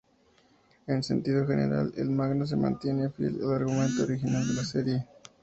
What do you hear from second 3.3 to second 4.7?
al argumento original de la